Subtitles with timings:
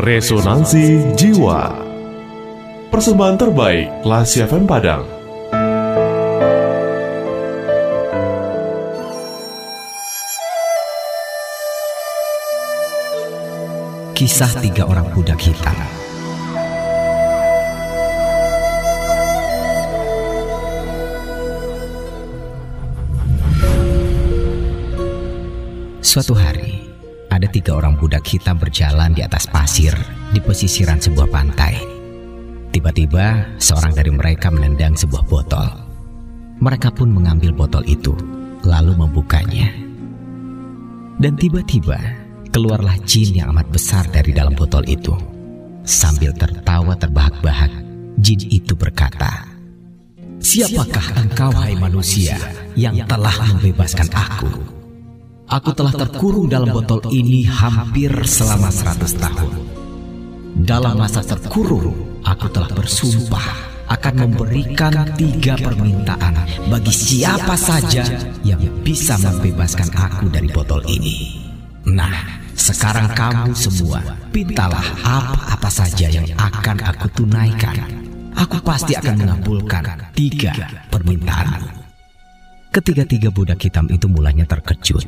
[0.00, 1.76] Resonansi Jiwa.
[2.88, 5.04] Persembahan terbaik Lasi FM Padang.
[14.16, 15.76] Kisah tiga orang budak hitam.
[26.00, 26.79] Suatu hari,
[27.40, 29.96] ada tiga orang budak hitam berjalan di atas pasir
[30.28, 31.72] di pesisiran sebuah pantai.
[32.68, 35.64] Tiba-tiba, seorang dari mereka menendang sebuah botol.
[36.60, 38.12] Mereka pun mengambil botol itu,
[38.60, 39.72] lalu membukanya.
[41.16, 41.96] Dan tiba-tiba,
[42.52, 45.16] keluarlah jin yang amat besar dari dalam botol itu.
[45.80, 47.72] Sambil tertawa terbahak-bahak,
[48.20, 49.48] jin itu berkata,
[50.44, 52.36] Siapakah engkau, hai manusia,
[52.76, 54.79] yang telah membebaskan aku?
[55.50, 59.50] Aku telah terkurung dalam botol ini hampir selama seratus tahun.
[60.62, 63.50] Dalam masa terkurung, aku telah bersumpah
[63.90, 66.38] akan memberikan tiga permintaan
[66.70, 68.06] bagi siapa saja
[68.46, 71.42] yang bisa membebaskan aku dari botol ini.
[71.90, 77.90] Nah, sekarang kamu semua, pintalah apa-apa saja yang akan aku tunaikan.
[78.38, 80.54] Aku pasti akan mengabulkan tiga
[80.94, 81.82] permintaanmu.
[82.70, 85.02] Ketiga-tiga budak hitam itu mulanya terkejut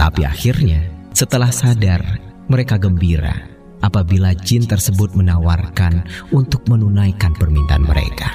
[0.00, 0.80] tetapi akhirnya,
[1.12, 2.00] setelah sadar,
[2.48, 3.36] mereka gembira
[3.84, 8.32] apabila jin tersebut menawarkan untuk menunaikan permintaan mereka.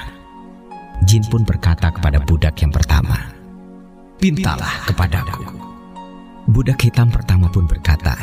[1.10, 3.18] Jin pun berkata kepada budak yang pertama,
[4.22, 5.42] "Pintalah kepadaku."
[6.46, 8.14] Budak hitam pertama pun berkata,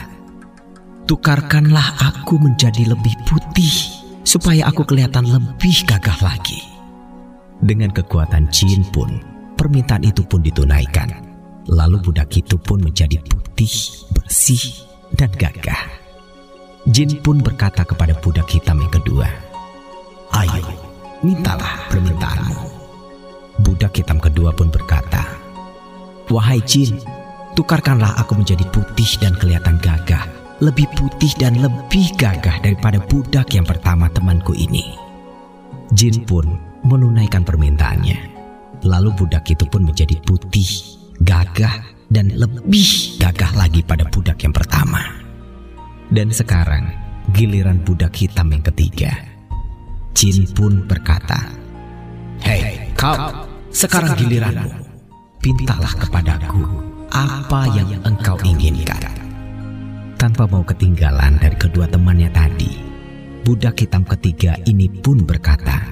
[1.04, 3.76] "Tukarkanlah aku menjadi lebih putih
[4.24, 6.64] supaya aku kelihatan lebih gagah lagi."
[7.60, 9.20] Dengan kekuatan jin pun,
[9.60, 11.33] permintaan itu pun ditunaikan.
[11.72, 13.72] Lalu budak itu pun menjadi putih,
[14.12, 14.84] bersih,
[15.16, 15.88] dan gagah.
[16.84, 19.28] Jin pun berkata kepada budak hitam yang kedua,
[20.36, 20.68] Ayo,
[21.24, 22.60] mintalah permintaanmu.
[23.64, 25.24] Budak hitam kedua pun berkata,
[26.28, 27.00] Wahai Jin,
[27.56, 30.28] tukarkanlah aku menjadi putih dan kelihatan gagah,
[30.60, 35.00] lebih putih dan lebih gagah daripada budak yang pertama temanku ini.
[35.96, 38.36] Jin pun menunaikan permintaannya.
[38.84, 40.68] Lalu budak itu pun menjadi putih,
[41.24, 41.76] gagah
[42.12, 45.02] dan lebih gagah lagi pada budak yang pertama.
[46.14, 46.94] Dan sekarang
[47.34, 49.10] giliran budak hitam yang ketiga.
[50.14, 51.50] Jin pun berkata,
[52.44, 54.94] Hei kau, sekarang giliranmu.
[55.42, 56.64] Pintalah kepadaku
[57.12, 59.12] apa yang engkau inginkan.
[60.16, 62.72] Tanpa mau ketinggalan dari kedua temannya tadi,
[63.44, 65.84] budak hitam ketiga ini pun berkata,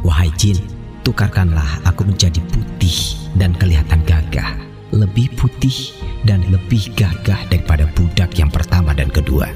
[0.00, 0.56] Wahai Jin,
[1.04, 4.56] tukarkanlah aku menjadi putih dan kelihatan gagah,
[4.90, 5.92] lebih putih
[6.24, 9.46] dan lebih gagah daripada budak yang pertama dan kedua.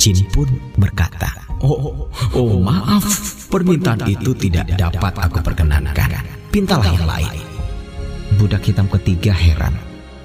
[0.00, 0.48] Jin pun
[0.80, 1.28] berkata,
[1.60, 2.06] Oh,
[2.38, 3.04] oh maaf,
[3.50, 6.22] permintaan itu tidak dapat aku perkenankan.
[6.54, 7.34] Pintalah yang lain.
[8.38, 9.74] Budak hitam ketiga heran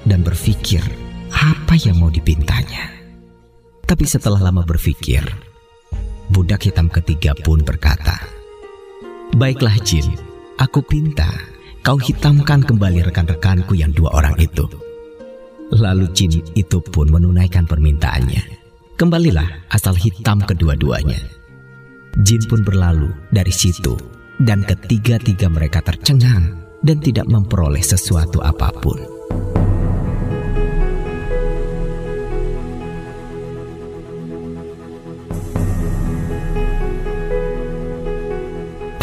[0.06, 0.80] dan berpikir
[1.34, 2.94] apa yang mau dipintanya.
[3.84, 5.26] Tapi setelah lama berpikir,
[6.30, 8.43] budak hitam ketiga pun berkata,
[9.34, 10.14] Baiklah Jin,
[10.62, 11.26] aku pinta
[11.82, 14.62] kau hitamkan kembali rekan-rekanku yang dua orang itu.
[15.74, 18.46] Lalu Jin itu pun menunaikan permintaannya.
[18.94, 21.18] Kembalilah asal hitam kedua-duanya.
[22.22, 23.98] Jin pun berlalu dari situ
[24.38, 26.54] dan ketiga-tiga mereka tercengang
[26.86, 29.13] dan tidak memperoleh sesuatu apa pun.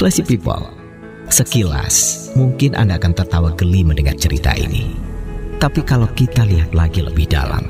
[0.02, 0.66] Classy people,
[1.30, 4.98] sekilas mungkin Anda akan tertawa geli mendengar cerita ini.
[5.62, 7.62] Tapi kalau kita lihat lagi lebih dalam,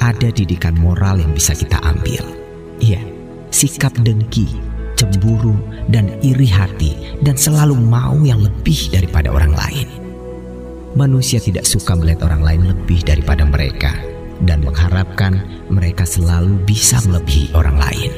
[0.00, 2.24] ada didikan moral yang bisa kita ambil.
[2.80, 3.04] Iya,
[3.52, 4.56] sikap dengki,
[4.96, 5.52] cemburu,
[5.92, 9.88] dan iri hati dan selalu mau yang lebih daripada orang lain.
[10.96, 13.92] Manusia tidak suka melihat orang lain lebih daripada mereka
[14.48, 18.12] dan mengharapkan mereka selalu bisa melebihi orang lain.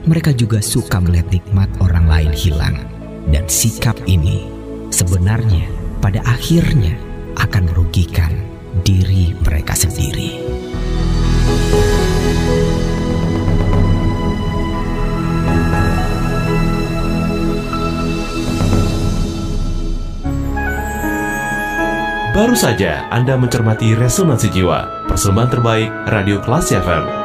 [0.00, 4.48] Mereka juga suka melihat nikmat orang lain hilang dan sikap ini
[4.88, 5.68] sebenarnya
[6.00, 6.96] pada akhirnya
[7.36, 8.32] akan merugikan
[8.80, 10.40] diri mereka sendiri.
[22.32, 27.19] Baru saja Anda mencermati Resonansi Jiwa, persembahan terbaik Radio Kelas FM